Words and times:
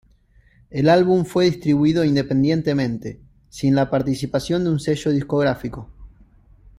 El 0.71 0.89
álbum 0.89 1.25
fue 1.25 1.45
distribuido 1.45 2.03
independientemente, 2.03 3.21
sin 3.49 3.75
la 3.75 3.91
participación 3.91 4.63
de 4.63 4.71
un 4.71 4.79
sello 4.79 5.11
discográfico. 5.11 5.91